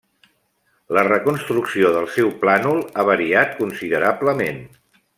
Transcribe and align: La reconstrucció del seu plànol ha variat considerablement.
La 0.97 1.03
reconstrucció 1.07 1.91
del 1.97 2.09
seu 2.15 2.31
plànol 2.45 2.81
ha 3.03 3.07
variat 3.13 3.55
considerablement. 3.63 4.63